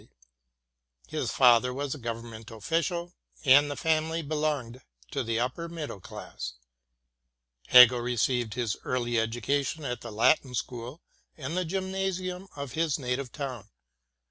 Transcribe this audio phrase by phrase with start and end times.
[1.09, 3.13] His father was a government official,
[3.45, 4.81] and the family be longed
[5.11, 6.53] to the upper middle class.
[7.67, 11.03] Hegel received his early education at the Latin School
[11.37, 13.69] and the Gymnasium of his native town.